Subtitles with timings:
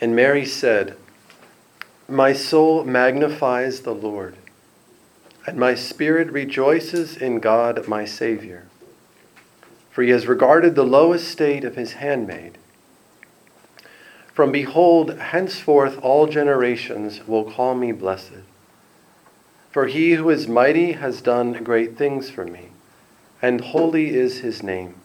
[0.00, 0.96] And Mary said,
[2.08, 4.36] My soul magnifies the Lord,
[5.46, 8.66] and my spirit rejoices in God my Savior,
[9.90, 12.58] for he has regarded the low estate of his handmaid.
[14.34, 18.42] From behold, henceforth all generations will call me blessed.
[19.70, 22.70] For he who is mighty has done great things for me,
[23.40, 24.96] and holy is his name.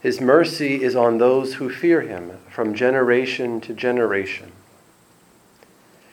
[0.00, 4.52] His mercy is on those who fear him from generation to generation.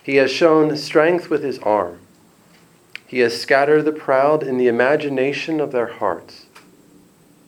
[0.03, 1.99] He has shown strength with his arm.
[3.05, 6.47] He has scattered the proud in the imagination of their hearts.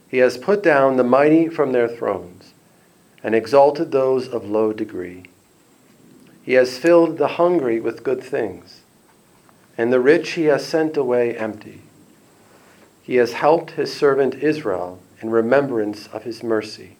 [0.07, 2.53] He has put down the mighty from their thrones
[3.21, 5.25] and exalted those of low degree.
[6.41, 8.81] He has filled the hungry with good things,
[9.77, 11.81] and the rich he has sent away empty.
[13.01, 16.97] He has helped his servant Israel in remembrance of his mercy,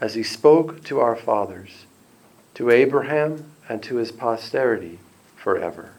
[0.00, 1.86] as he spoke to our fathers,
[2.54, 4.98] to Abraham and to his posterity
[5.36, 5.92] forever.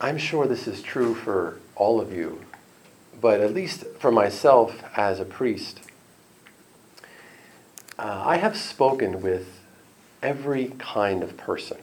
[0.00, 2.44] I'm sure this is true for all of you,
[3.20, 5.80] but at least for myself as a priest,
[7.98, 9.57] uh, I have spoken with
[10.22, 11.78] every kind of person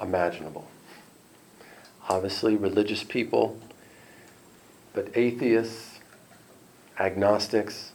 [0.00, 0.68] imaginable.
[2.08, 3.58] Obviously, religious people,
[4.92, 5.98] but atheists,
[6.98, 7.92] agnostics,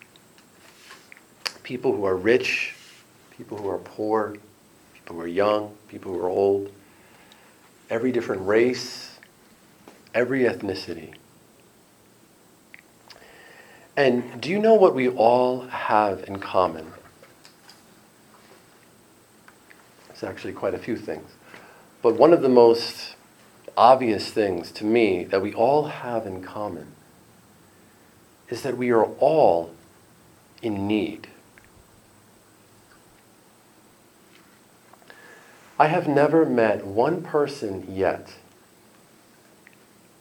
[1.64, 2.75] people who are rich,
[3.38, 4.36] people who are poor,
[4.94, 6.72] people who are young, people who are old,
[7.89, 9.19] every different race,
[10.13, 11.13] every ethnicity.
[13.95, 16.94] And do you know what we all have in common?
[20.20, 21.30] It's actually quite a few things.
[22.02, 23.16] But one of the most
[23.78, 26.88] obvious things to me that we all have in common
[28.50, 29.72] is that we are all
[30.62, 31.30] in need.
[35.80, 38.34] I have never met one person yet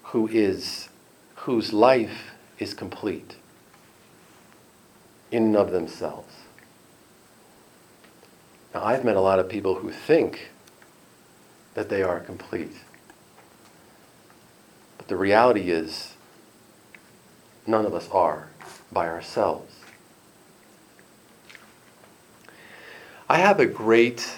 [0.04, 0.90] who is
[1.38, 3.34] whose life is complete
[5.32, 6.47] in and of themselves.
[8.74, 10.50] Now, I've met a lot of people who think
[11.74, 12.72] that they are complete.
[14.98, 16.14] But the reality is,
[17.66, 18.48] none of us are
[18.90, 19.74] by ourselves.
[23.28, 24.28] I have a great,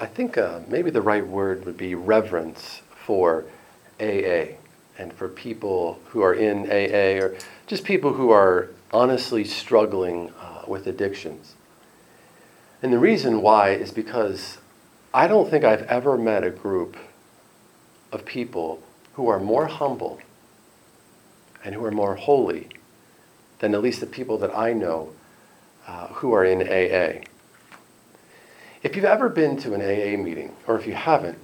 [0.00, 3.44] I think uh, maybe the right word would be reverence for
[4.00, 4.56] AA
[4.98, 7.36] and for people who are in AA or
[7.66, 11.54] just people who are honestly struggling uh, with addictions.
[12.82, 14.58] And the reason why is because
[15.14, 16.96] I don't think I've ever met a group
[18.12, 18.82] of people
[19.14, 20.20] who are more humble
[21.64, 22.68] and who are more holy
[23.58, 25.12] than at least the people that I know
[25.86, 27.22] uh, who are in AA.
[28.82, 31.38] If you've ever been to an AA meeting, or if you haven't,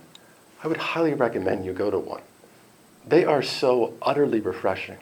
[0.62, 2.22] I would highly recommend you go to one.
[3.06, 4.98] They are so utterly refreshing.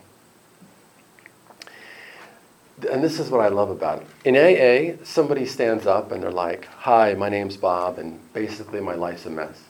[2.86, 4.06] And this is what I love about it.
[4.24, 8.94] In AA, somebody stands up and they're like, Hi, my name's Bob, and basically my
[8.94, 9.60] life's a mess.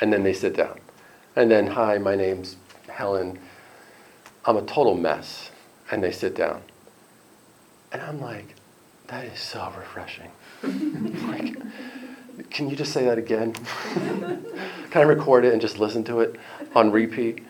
[0.00, 0.78] And then they sit down.
[1.34, 2.56] And then, Hi, my name's
[2.88, 3.38] Helen.
[4.44, 5.50] I'm a total mess.
[5.90, 6.62] And they sit down.
[7.92, 8.54] And I'm like,
[9.08, 10.30] That is so refreshing.
[10.62, 11.56] like,
[12.50, 13.52] can you just say that again?
[14.90, 16.38] Can I record it and just listen to it
[16.74, 17.42] on repeat?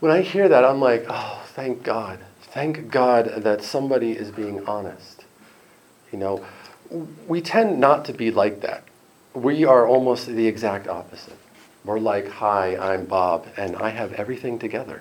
[0.00, 2.20] When I hear that, I'm like, oh, thank God.
[2.52, 5.24] Thank God that somebody is being honest.
[6.10, 6.44] You know,
[7.28, 8.82] we tend not to be like that.
[9.34, 11.38] We are almost the exact opposite.
[11.84, 15.00] We're like, hi, I'm Bob, and I have everything together.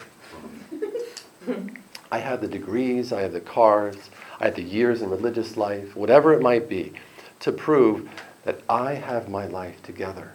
[2.12, 3.98] I have the degrees, I have the cars,
[4.40, 6.94] I have the years in religious life, whatever it might be,
[7.40, 8.08] to prove
[8.46, 10.34] that I have my life together.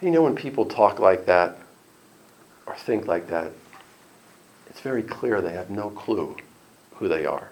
[0.00, 1.58] You know, when people talk like that
[2.66, 3.52] or think like that,
[4.68, 6.36] it's very clear they have no clue
[6.96, 7.50] who they are.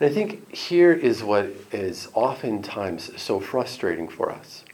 [0.00, 4.64] And I think here is what is oftentimes so frustrating for us.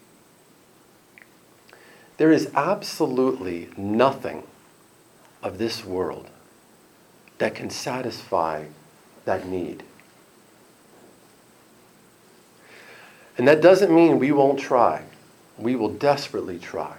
[2.16, 4.44] There is absolutely nothing
[5.42, 6.30] of this world
[7.36, 8.64] that can satisfy
[9.26, 9.82] that need.
[13.38, 15.04] And that doesn't mean we won't try.
[15.56, 16.96] We will desperately try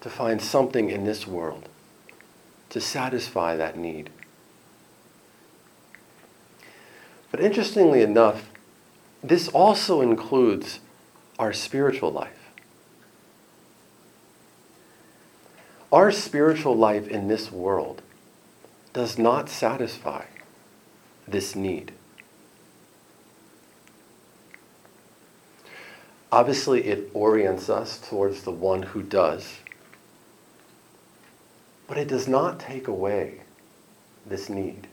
[0.00, 1.68] to find something in this world
[2.70, 4.10] to satisfy that need.
[7.30, 8.50] But interestingly enough,
[9.22, 10.80] this also includes
[11.38, 12.50] our spiritual life.
[15.92, 18.02] Our spiritual life in this world
[18.92, 20.24] does not satisfy
[21.26, 21.92] this need.
[26.30, 29.58] Obviously, it orients us towards the one who does,
[31.86, 33.40] but it does not take away
[34.26, 34.86] this need.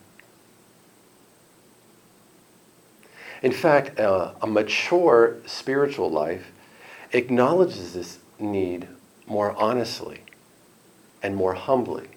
[3.41, 6.51] In fact, uh, a mature spiritual life
[7.11, 8.87] acknowledges this need
[9.27, 10.21] more honestly
[11.21, 12.07] and more humbly.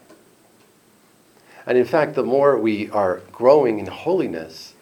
[1.67, 4.75] And in fact, the more we are growing in holiness,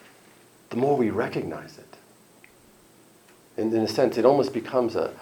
[0.70, 1.85] the more we recognize it.
[3.56, 5.12] In, in a sense, it almost becomes a,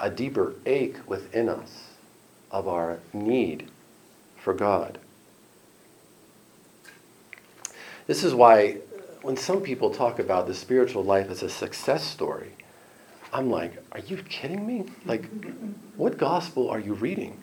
[0.00, 1.88] a deeper ache within us
[2.50, 3.68] of our need
[4.36, 4.98] for God.
[8.06, 8.78] This is why
[9.22, 12.52] when some people talk about the spiritual life as a success story,
[13.32, 14.86] I'm like, are you kidding me?
[15.04, 15.28] Like,
[15.96, 17.36] what gospel are you reading?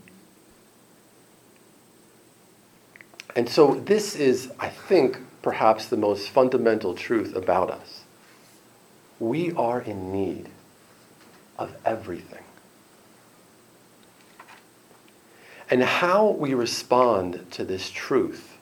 [3.35, 8.04] And so, this is, I think, perhaps the most fundamental truth about us.
[9.19, 10.49] We are in need
[11.57, 12.43] of everything.
[15.69, 18.57] And how we respond to this truth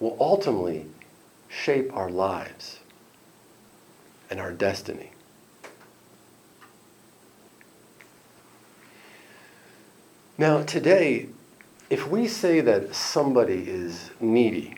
[0.00, 0.86] will ultimately
[1.48, 2.80] shape our lives
[4.30, 5.12] and our destiny.
[10.36, 11.28] Now, today,
[11.90, 14.76] if we say that somebody is needy,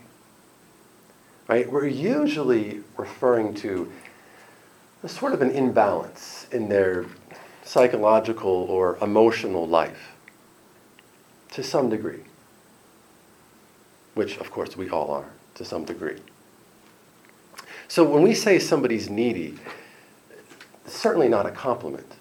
[1.48, 3.92] right, we're usually referring to
[5.02, 7.06] a sort of an imbalance in their
[7.62, 10.17] psychological or emotional life
[11.52, 12.23] to some degree,
[14.14, 16.19] which, of course, we all are to some degree.
[17.88, 19.58] So when we say somebody's needy,
[20.85, 22.14] it's certainly not a compliment.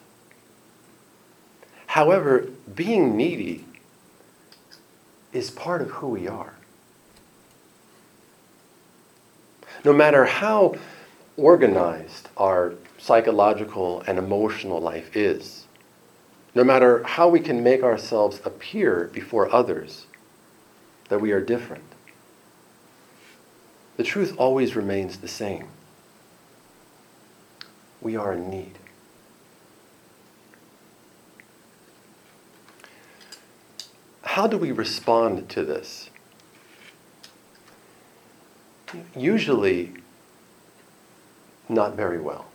[1.88, 3.66] However, being needy
[5.34, 6.54] is part of who we are.
[9.84, 10.76] No matter how
[11.40, 15.66] organized our psychological and emotional life is,
[16.54, 20.06] no matter how we can make ourselves appear before others
[21.08, 21.84] that we are different,
[23.96, 25.68] the truth always remains the same.
[28.02, 28.78] We are in need.
[34.24, 36.10] How do we respond to this?
[39.16, 39.94] Usually,
[41.70, 42.46] not very well.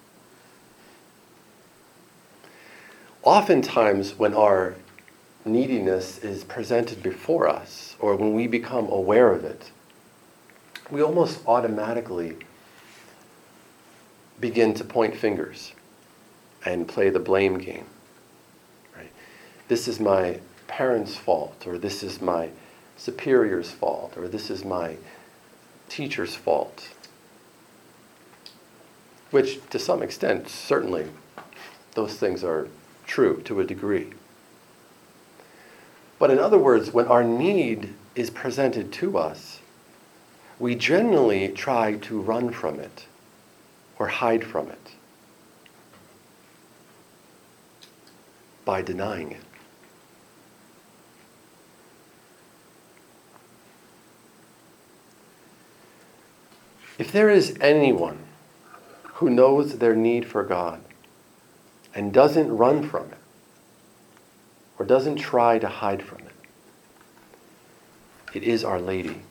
[3.23, 4.75] Oftentimes, when our
[5.45, 9.71] neediness is presented before us, or when we become aware of it,
[10.91, 12.37] we almost automatically
[14.41, 15.73] begin to point fingers
[16.67, 17.87] and play the blame game.
[18.97, 19.11] Right?
[19.69, 22.51] This is my parents' fault, or this is my
[22.97, 24.97] superior's fault, or this is my
[25.89, 26.89] teacher's fault.
[29.35, 31.09] Which, to some extent, certainly,
[31.95, 32.69] those things are
[33.05, 34.13] true to a degree.
[36.21, 39.59] But in other words, when our need is presented to us,
[40.61, 43.07] we generally try to run from it
[43.99, 44.93] or hide from it
[48.65, 49.45] by denying it.
[57.01, 58.24] If there is anyone
[59.15, 60.81] who knows their need for God
[61.95, 63.19] and doesn't run from it
[64.79, 66.33] or doesn't try to hide from it,
[68.35, 69.23] it is Our Lady.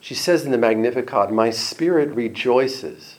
[0.00, 3.18] She says in the Magnificat, My spirit rejoices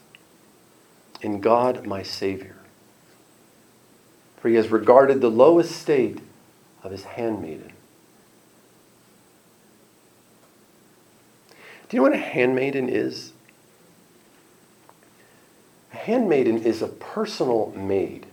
[1.21, 2.55] in God my Savior,
[4.37, 6.19] for he has regarded the low estate
[6.83, 7.73] of his handmaiden.
[11.89, 13.31] Do you know what a handmaiden is?
[15.93, 18.25] A handmaiden is a personal maid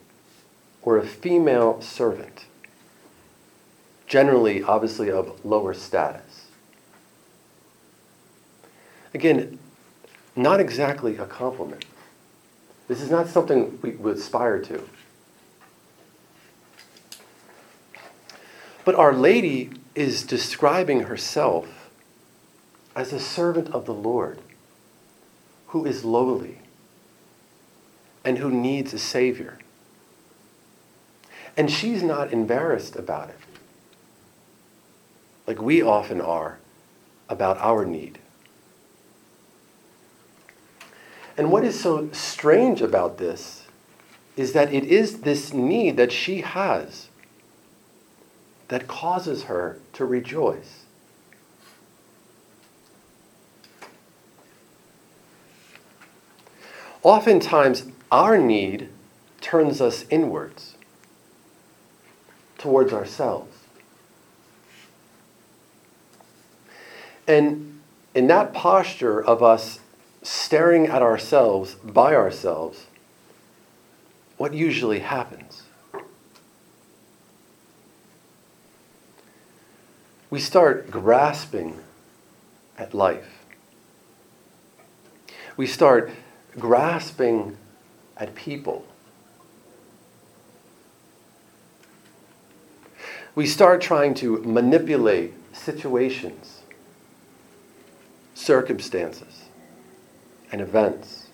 [0.83, 2.47] or a female servant,
[4.07, 6.47] generally, obviously, of lower status.
[9.15, 9.61] Again,
[10.35, 11.85] not exactly a compliment.
[12.89, 14.89] This is not something we would aspire to.
[18.85, 21.84] But Our Lady is describing herself
[22.95, 24.39] as a servant of the Lord
[25.69, 26.59] who is lowly
[28.25, 29.59] and who needs a Savior.
[31.57, 33.39] And she's not embarrassed about it,
[35.47, 36.59] like we often are
[37.29, 38.19] about our need.
[41.37, 43.67] And what is so strange about this
[44.37, 47.09] is that it is this need that she has
[48.69, 50.84] that causes her to rejoice.
[57.05, 58.89] Oftentimes, our need
[59.43, 60.75] turns us inwards,
[62.57, 63.55] towards ourselves.
[67.29, 67.83] And
[68.15, 69.81] in that posture of us
[70.23, 72.87] staring at ourselves by ourselves,
[74.39, 75.63] what usually happens?
[80.31, 81.81] We start grasping
[82.79, 83.45] at life.
[85.59, 86.11] We start
[86.59, 87.57] grasping
[88.17, 88.87] at people.
[93.35, 96.63] We start trying to manipulate situations,
[98.35, 99.45] circumstances,
[100.53, 101.27] and events.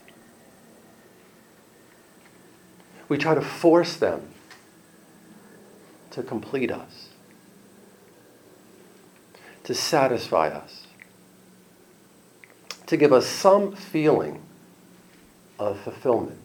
[3.09, 4.31] We try to force them
[6.13, 7.09] to complete us,
[9.65, 10.87] to satisfy us,
[12.87, 14.41] to give us some feeling
[15.61, 16.39] of fulfillment.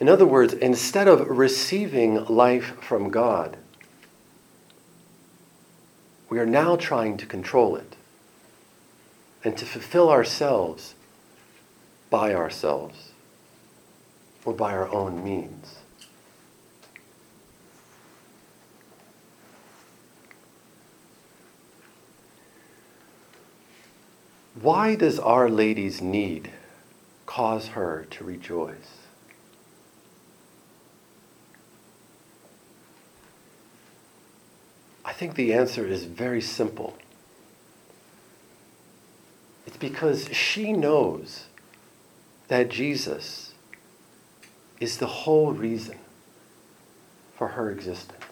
[0.00, 3.56] In other words, instead of receiving life from God,
[6.28, 7.94] we are now trying to control it
[9.44, 10.94] and to fulfill ourselves
[12.10, 13.12] by ourselves
[14.44, 15.76] or by our own means.
[24.62, 26.52] Why does Our Lady's need
[27.26, 28.98] cause her to rejoice?
[35.04, 36.96] I think the answer is very simple.
[39.66, 41.46] It's because she knows
[42.46, 43.54] that Jesus
[44.78, 45.98] is the whole reason
[47.36, 48.31] for her existence.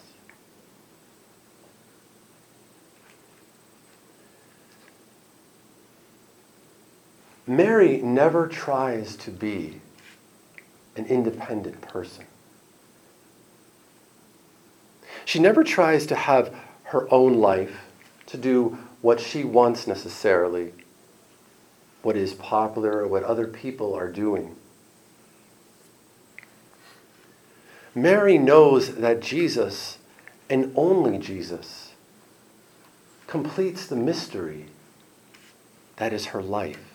[7.51, 9.81] Mary never tries to be
[10.95, 12.25] an independent person.
[15.25, 16.55] She never tries to have
[16.85, 17.87] her own life,
[18.27, 20.73] to do what she wants necessarily,
[22.03, 24.55] what is popular or what other people are doing.
[27.97, 29.99] Mary knows that Jesus,
[30.49, 31.95] and only Jesus,
[33.27, 34.67] completes the mystery
[35.97, 36.90] that is her life.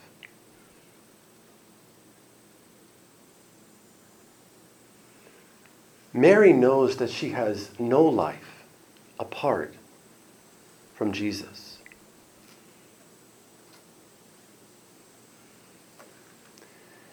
[6.15, 8.63] Mary knows that she has no life
[9.19, 9.73] apart
[10.93, 11.79] from Jesus.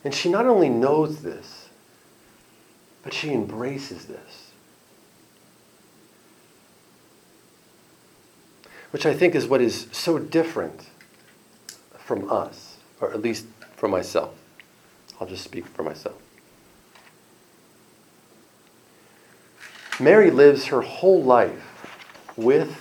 [0.05, 1.69] And she not only knows this,
[3.03, 4.53] but she embraces this.
[8.93, 10.91] Which I think is what is so different
[11.99, 14.33] from us, or at least for myself.
[15.21, 16.22] I'll just speak for myself.
[20.01, 21.87] Mary lives her whole life
[22.37, 22.77] with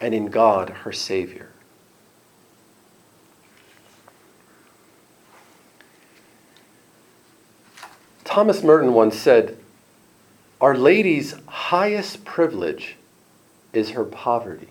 [0.00, 1.50] and in God, her Savior.
[8.24, 9.56] Thomas Merton once said,
[10.60, 12.96] Our Lady's highest privilege
[13.72, 14.68] is her poverty.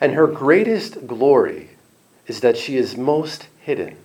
[0.00, 1.70] And her greatest glory
[2.26, 3.96] is that she is most hidden.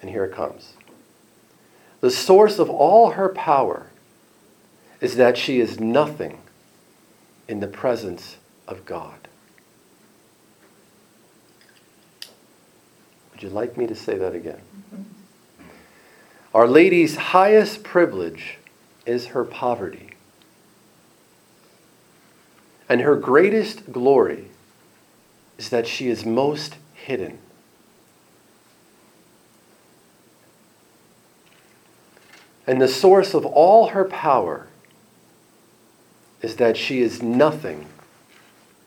[0.00, 0.74] And here it comes.
[2.00, 3.90] The source of all her power
[5.00, 6.40] is that she is nothing
[7.48, 8.36] in the presence
[8.66, 9.28] of God.
[13.32, 14.60] Would you like me to say that again?
[16.54, 18.56] Our Lady's highest privilege
[19.04, 20.14] is her poverty.
[22.88, 24.48] And her greatest glory
[25.58, 27.38] is that she is most hidden.
[32.66, 34.66] And the source of all her power
[36.42, 37.86] is that she is nothing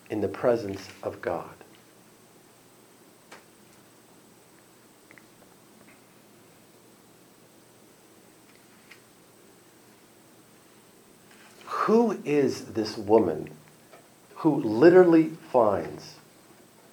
[0.09, 1.49] in the presence of God.
[11.65, 13.49] Who is this woman
[14.35, 16.15] who literally finds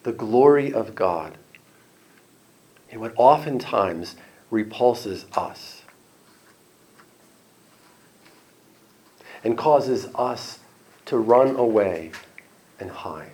[0.05, 1.37] the glory of God
[2.89, 4.17] in what oftentimes
[4.51, 5.83] repulses us?
[9.45, 10.59] And causes us
[11.07, 12.13] to run away
[12.79, 13.33] and hide.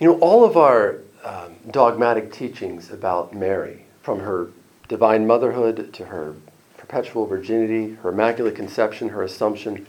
[0.00, 4.50] You know, all of our um, dogmatic teachings about Mary, from her
[4.88, 6.34] divine motherhood to her
[6.76, 9.86] perpetual virginity, her immaculate conception, her assumption,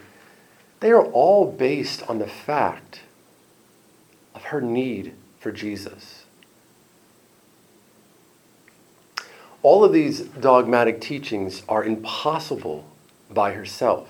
[0.80, 3.02] they are all based on the fact
[4.34, 6.25] of her need for Jesus.
[9.66, 12.86] All of these dogmatic teachings are impossible
[13.32, 14.08] by herself.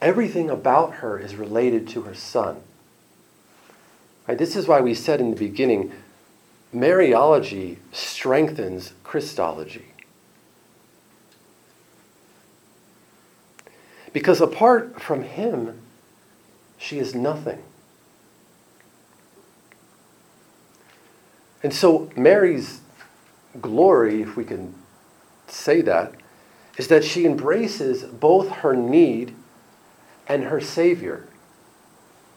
[0.00, 2.60] Everything about her is related to her son.
[4.28, 5.90] Right, this is why we said in the beginning
[6.72, 9.86] Mariology strengthens Christology.
[14.12, 15.80] Because apart from him,
[16.78, 17.64] she is nothing.
[21.64, 22.78] And so Mary's
[23.60, 24.74] glory, if we can
[25.46, 26.14] say that,
[26.76, 29.34] is that she embraces both her need
[30.26, 31.28] and her Savior,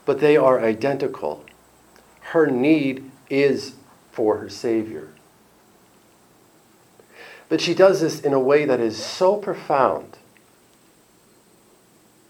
[0.05, 1.43] but they are identical.
[2.19, 3.75] Her need is
[4.11, 5.09] for her Savior.
[7.49, 10.17] But she does this in a way that is so profound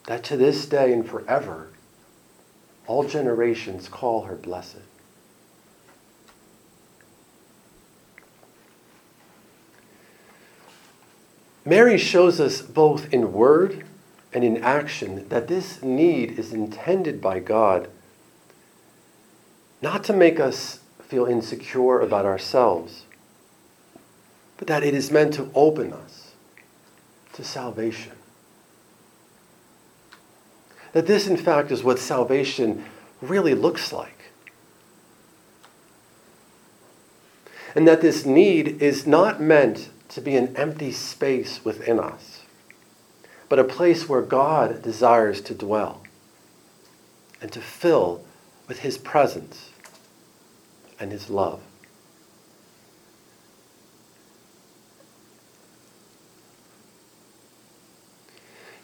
[0.05, 1.69] that to this day and forever,
[2.85, 4.77] all generations call her blessed.
[11.67, 13.83] Mary shows us both in word
[14.31, 17.89] and in action that this need is intended by God
[19.81, 23.03] not to make us feel insecure about ourselves,
[24.55, 26.31] but that it is meant to open us
[27.33, 28.13] to salvation.
[30.93, 32.85] That this, in fact, is what salvation
[33.19, 34.31] really looks like.
[37.75, 42.41] And that this need is not meant to be an empty space within us,
[43.49, 46.01] but a place where God desires to dwell
[47.41, 48.23] and to fill
[48.67, 49.71] with His presence
[50.99, 51.61] and His love.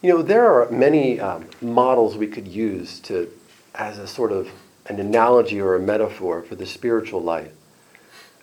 [0.01, 3.31] You know, there are many um, models we could use to,
[3.73, 4.51] as a sort of
[4.87, 7.53] an analogy or a metaphor for the spiritual life.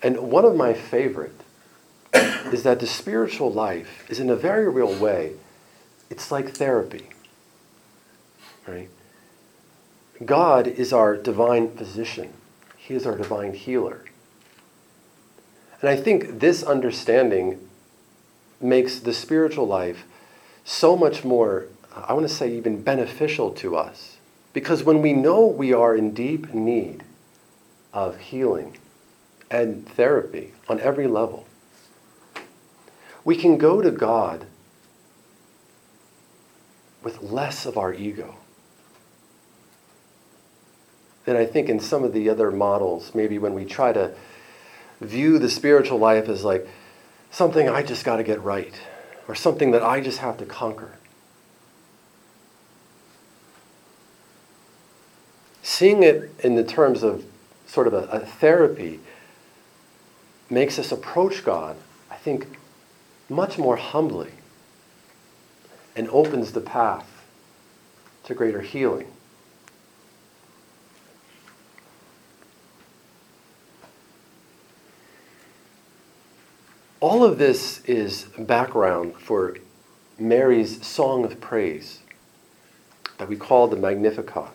[0.03, 1.38] And one of my favorite
[2.46, 5.35] is that the spiritual life is in a very real way,
[6.09, 7.11] it's like therapy.
[8.66, 8.88] Right?
[10.24, 12.33] God is our divine physician.
[12.76, 14.05] He is our divine healer.
[15.81, 17.59] And I think this understanding
[18.61, 20.05] makes the spiritual life
[20.64, 24.18] so much more, I want to say, even beneficial to us.
[24.53, 27.05] Because when we know we are in deep need
[27.92, 28.76] of healing
[29.50, 31.46] and therapy on every level,
[33.24, 34.46] we can go to God
[37.02, 38.37] with less of our ego
[41.24, 44.14] than I think in some of the other models, maybe when we try to
[45.00, 46.66] view the spiritual life as like
[47.30, 48.74] something I just got to get right
[49.28, 50.98] or something that I just have to conquer.
[55.62, 57.24] Seeing it in the terms of
[57.66, 59.00] sort of a, a therapy
[60.50, 61.76] makes us approach God,
[62.11, 62.59] I think,
[63.31, 64.33] much more humbly
[65.97, 67.25] and opens the path
[68.25, 69.07] to greater healing.
[77.01, 79.57] All of this is background for
[80.19, 82.01] Mary's song of praise
[83.16, 84.51] that we call the Magnificat.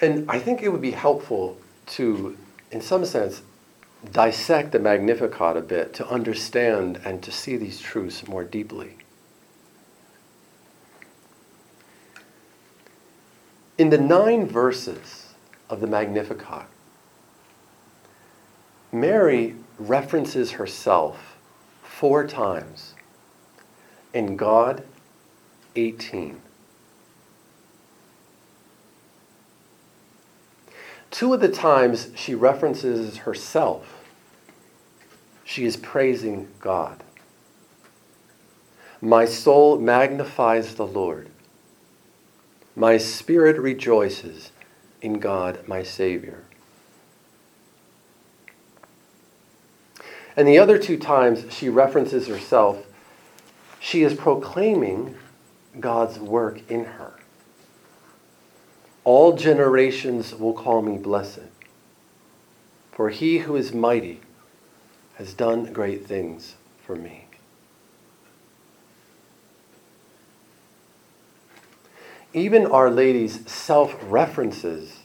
[0.00, 2.36] And I think it would be helpful to,
[2.70, 3.42] in some sense,
[4.12, 8.96] dissect the Magnificat a bit to understand and to see these truths more deeply.
[13.76, 15.34] In the nine verses
[15.68, 16.66] of the Magnificat,
[18.92, 21.36] Mary references herself
[21.82, 22.94] four times.
[24.12, 24.84] In God,
[25.74, 26.40] 18.
[31.14, 34.02] Two of the times she references herself,
[35.44, 37.04] she is praising God.
[39.00, 41.28] My soul magnifies the Lord.
[42.74, 44.50] My spirit rejoices
[45.00, 46.42] in God, my Savior.
[50.36, 52.88] And the other two times she references herself,
[53.78, 55.14] she is proclaiming
[55.78, 57.20] God's work in her.
[59.04, 61.50] All generations will call me blessed,
[62.90, 64.20] for he who is mighty
[65.16, 67.26] has done great things for me.
[72.32, 75.00] Even Our Lady's self references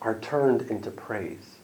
[0.00, 1.56] are turned into praise.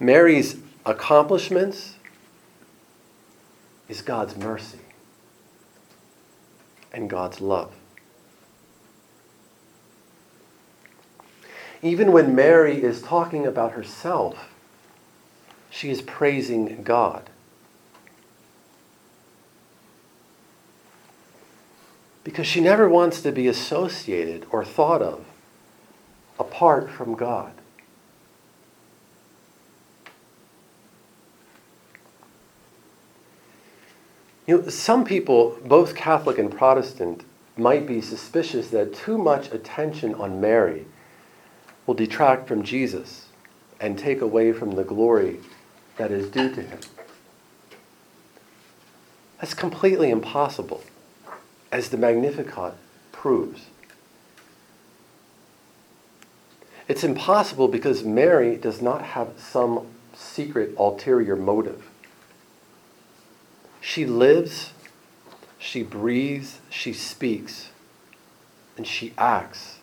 [0.00, 1.94] Mary's accomplishments
[3.88, 4.80] is God's mercy
[6.92, 7.72] and God's love.
[11.82, 14.48] Even when Mary is talking about herself,
[15.68, 17.28] she is praising God.
[22.22, 25.24] Because she never wants to be associated or thought of
[26.38, 27.52] apart from God.
[34.46, 37.24] You know, some people, both Catholic and Protestant,
[37.56, 40.86] might be suspicious that too much attention on Mary
[41.86, 43.26] will detract from Jesus
[43.80, 45.40] and take away from the glory
[45.96, 46.78] that is due to him.
[49.40, 50.82] That's completely impossible,
[51.70, 52.74] as the Magnificat
[53.10, 53.66] proves.
[56.88, 61.88] It's impossible because Mary does not have some secret ulterior motive.
[63.82, 64.72] She lives,
[65.58, 67.70] she breathes, she speaks,
[68.76, 69.78] and she acts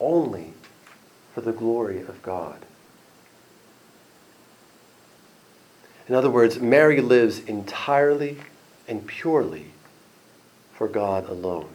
[0.00, 0.54] only
[1.34, 2.64] for the glory of God.
[6.08, 8.38] In other words, Mary lives entirely
[8.88, 9.66] and purely
[10.72, 11.68] for God alone.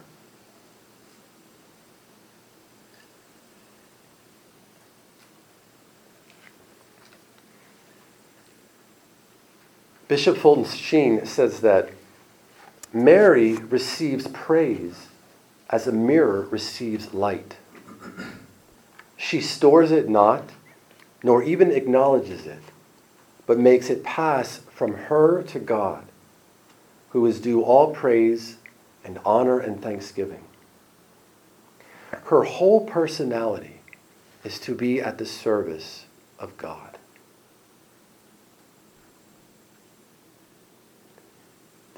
[10.10, 11.90] Bishop Fulton Sheen says that
[12.92, 15.06] Mary receives praise
[15.68, 17.54] as a mirror receives light.
[19.16, 20.50] She stores it not,
[21.22, 22.58] nor even acknowledges it,
[23.46, 26.06] but makes it pass from her to God,
[27.10, 28.56] who is due all praise
[29.04, 30.42] and honor and thanksgiving.
[32.24, 33.80] Her whole personality
[34.42, 36.98] is to be at the service of God.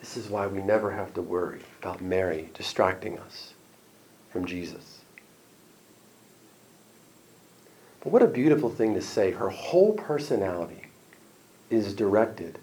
[0.03, 3.55] This is why we never have to worry about Mary distracting us
[4.31, 4.99] from Jesus.
[8.01, 9.31] But what a beautiful thing to say.
[9.31, 10.89] Her whole personality
[11.71, 12.59] is directed,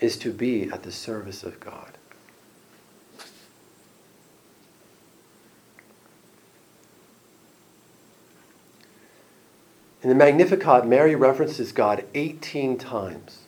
[0.00, 1.96] is to be at the service of God.
[10.02, 13.43] In the Magnificat, Mary references God 18 times.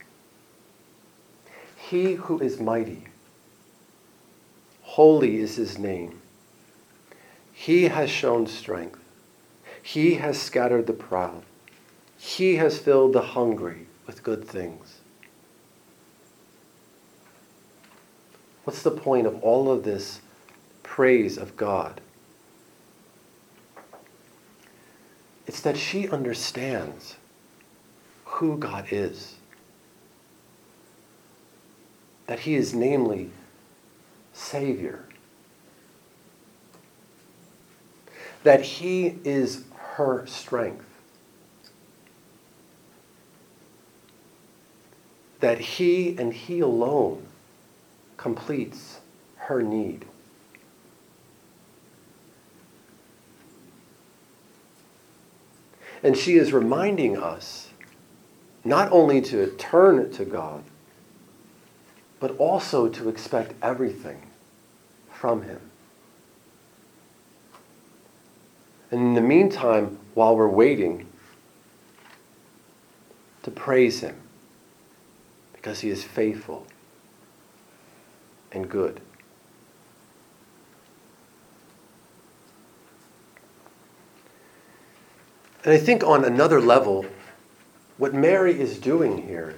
[1.91, 3.05] He who is mighty,
[4.83, 6.21] holy is his name.
[7.53, 8.99] He has shown strength.
[9.83, 11.45] He has scattered the proud.
[12.19, 14.99] He has filled the hungry with good things.
[18.65, 20.21] What's the point of all of this
[20.83, 22.01] praise of God?
[25.47, 27.15] It's that she understands
[28.25, 29.37] who God is.
[32.27, 33.31] That He is, namely,
[34.33, 35.05] Savior.
[38.43, 39.65] That He is
[39.97, 40.85] her strength.
[45.41, 47.27] That He and He alone
[48.17, 49.01] completes
[49.37, 50.05] her need.
[56.03, 57.69] And she is reminding us
[58.65, 60.63] not only to turn to God,
[62.21, 64.31] but also to expect everything
[65.13, 65.61] from Him.
[68.91, 71.07] And in the meantime, while we're waiting,
[73.43, 74.17] to praise Him
[75.53, 76.67] because He is faithful
[78.53, 79.01] and good.
[85.65, 87.05] And I think on another level,
[87.99, 89.57] what Mary is doing here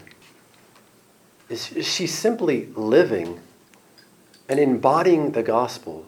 [1.48, 3.40] is she's simply living
[4.48, 6.06] and embodying the gospel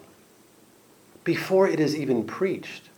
[1.23, 2.89] before it is even preached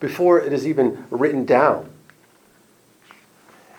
[0.00, 1.90] before it is even written down,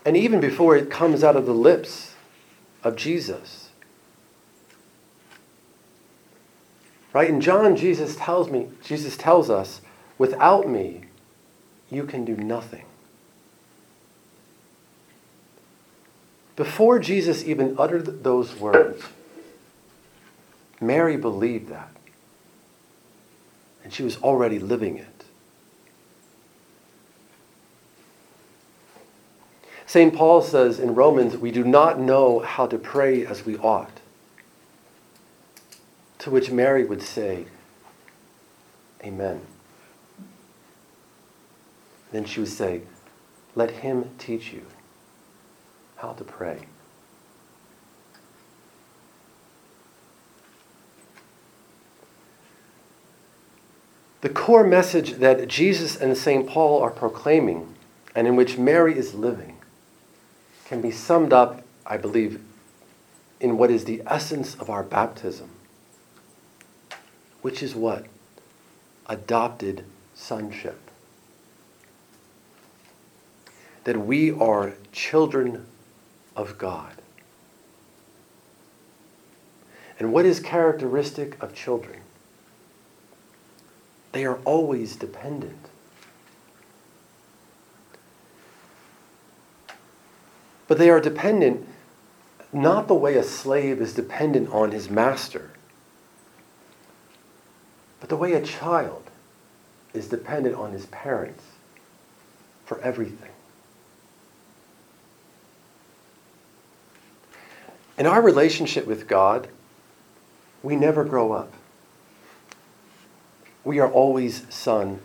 [0.06, 2.16] and even before it comes out of the lips
[2.84, 3.70] of Jesus.
[7.14, 7.30] Right?
[7.30, 9.82] In John, Jesus tells me, Jesus tells us,
[10.18, 11.06] without me,
[11.90, 12.86] you can do nothing.
[16.58, 19.04] Before Jesus even uttered those words,
[20.82, 21.92] Mary believed that.
[23.84, 25.24] And she was already living it.
[29.86, 30.14] St.
[30.14, 34.02] Paul says in Romans, we do not know how to pray as we ought.
[36.20, 37.46] To which Mary would say,
[39.04, 39.42] Amen.
[42.12, 42.82] Then she would say,
[43.56, 44.66] Let him teach you
[45.98, 46.60] how to pray.
[54.22, 56.48] The core message that Jesus and St.
[56.48, 57.76] Paul are proclaiming,
[58.16, 59.58] and in which Mary is living,
[60.66, 62.42] can be summed up, I believe,
[63.40, 65.50] in what is the essence of our baptism,
[67.42, 68.06] which is what?
[69.06, 70.80] Adopted sonship.
[73.84, 75.68] That we are children
[76.38, 76.94] of God.
[80.00, 82.00] And what is characteristic of children?
[84.12, 85.66] They are always dependent.
[90.68, 91.68] But they are dependent
[92.54, 95.52] not the way a slave is dependent on his master,
[98.00, 99.04] but the way a child
[99.94, 101.44] is dependent on his parents
[102.66, 103.32] for everything.
[107.98, 109.48] In our relationship with God,
[110.62, 111.52] we never grow up.
[113.64, 115.02] We are always son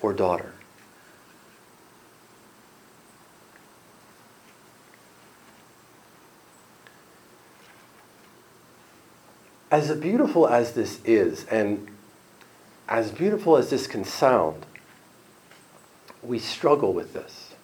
[0.00, 0.52] or daughter.
[9.70, 11.88] As beautiful as this is, and
[12.88, 14.66] as beautiful as this can sound,
[16.22, 17.54] we struggle with this.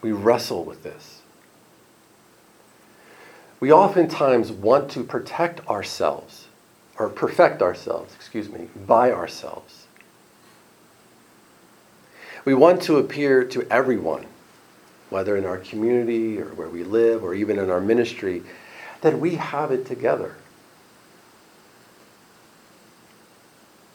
[0.00, 1.20] We wrestle with this.
[3.58, 6.46] We oftentimes want to protect ourselves,
[6.98, 9.86] or perfect ourselves, excuse me, by ourselves.
[12.44, 14.26] We want to appear to everyone,
[15.08, 18.42] whether in our community or where we live or even in our ministry,
[19.00, 20.36] that we have it together.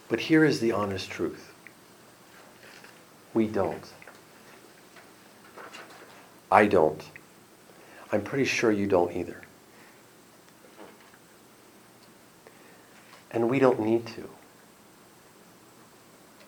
[0.08, 1.52] But here is the honest truth
[3.32, 3.92] we don't.
[6.50, 7.02] I don't.
[8.10, 9.40] I'm pretty sure you don't either.
[13.32, 14.28] And we don't need to.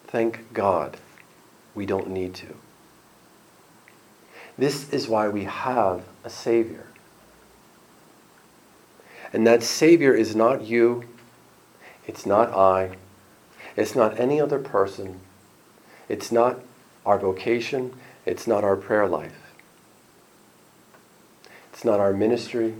[0.06, 0.98] Thank God
[1.74, 2.54] we don't need to.
[4.56, 6.86] This is why we have a Savior.
[9.32, 11.04] And that Savior is not you,
[12.06, 12.96] it's not I,
[13.74, 15.18] it's not any other person,
[16.08, 16.60] it's not
[17.04, 17.92] our vocation,
[18.24, 19.52] it's not our prayer life,
[21.72, 22.74] it's not our ministry,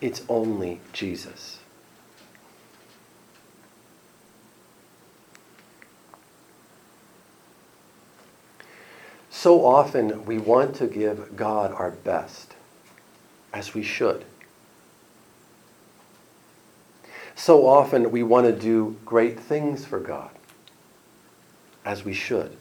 [0.00, 1.58] it's only Jesus.
[9.38, 12.54] So often we want to give God our best,
[13.52, 14.24] as we should.
[17.34, 20.30] So often we want to do great things for God,
[21.84, 22.56] as we should.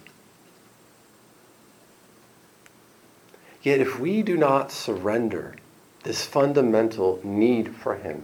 [3.64, 5.56] Yet if we do not surrender
[6.04, 8.22] this fundamental need for Him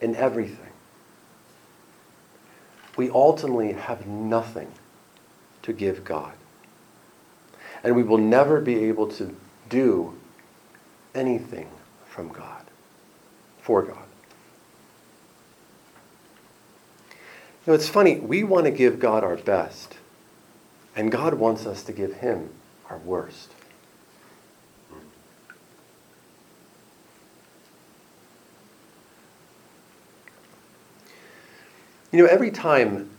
[0.00, 0.72] in everything,
[2.96, 4.72] we ultimately have nothing
[5.62, 6.32] to give God.
[7.84, 9.36] And we will never be able to
[9.68, 10.18] do
[11.14, 11.68] anything
[12.06, 12.64] from God,
[13.60, 13.98] for God.
[17.10, 19.96] You know, it's funny, we want to give God our best,
[20.96, 22.50] and God wants us to give Him
[22.90, 23.50] our worst.
[32.12, 33.10] You know, every time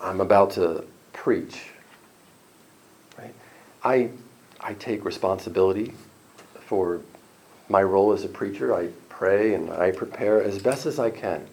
[0.00, 1.71] I'm about to preach,
[3.84, 4.10] I,
[4.60, 5.94] I take responsibility
[6.66, 7.00] for
[7.68, 8.74] my role as a preacher.
[8.74, 11.46] I pray and I prepare as best as I can.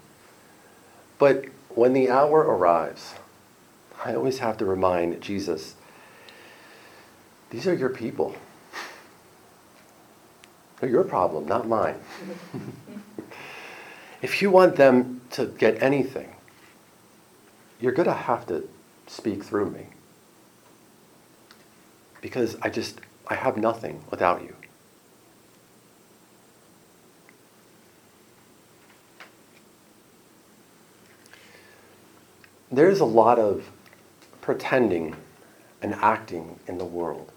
[1.17, 3.15] But when the hour arrives,
[4.03, 5.75] I always have to remind Jesus
[7.49, 8.35] these are your people.
[10.79, 11.95] They're your problem, not mine.
[14.21, 16.35] if you want them to get anything,
[17.81, 18.69] you're going to have to
[19.07, 19.87] speak through me
[22.21, 24.55] because I just, I have nothing without you.
[32.71, 33.69] There's a lot of
[34.41, 35.15] pretending
[35.81, 37.31] and acting in the world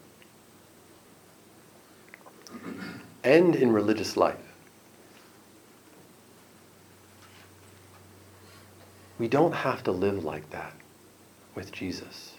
[3.25, 4.37] and in religious life.
[9.19, 10.75] We don't have to live like that
[11.55, 12.35] with Jesus.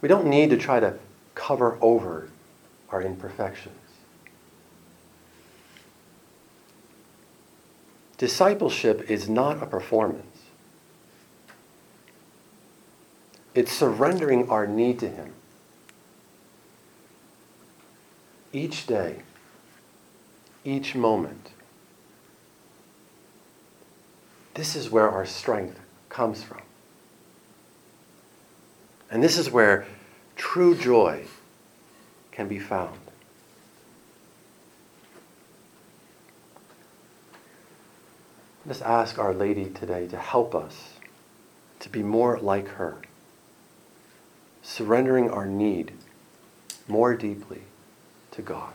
[0.00, 0.94] We don't need to try to
[1.34, 2.28] cover over
[2.90, 3.76] our imperfections.
[8.18, 10.26] Discipleship is not a performance.
[13.54, 15.32] It's surrendering our need to Him.
[18.52, 19.22] Each day,
[20.64, 21.50] each moment.
[24.54, 26.60] This is where our strength comes from.
[29.10, 29.86] And this is where
[30.36, 31.24] true joy
[32.30, 32.98] can be found.
[38.64, 40.94] Let's ask Our Lady today to help us
[41.80, 42.98] to be more like her,
[44.62, 45.92] surrendering our need
[46.86, 47.62] more deeply
[48.30, 48.74] to God.